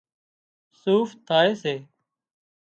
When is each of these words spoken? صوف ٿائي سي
صوف 0.81 1.09
ٿائي 1.27 1.51
سي 1.61 1.75